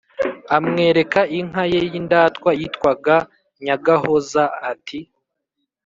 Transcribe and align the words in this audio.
amwereka 0.57 1.19
inka 1.39 1.63
ye 1.71 1.79
y'indatwa 1.91 2.49
yitwaga 2.59 3.15
nyagahoza, 3.63 4.43
ati 4.71 4.99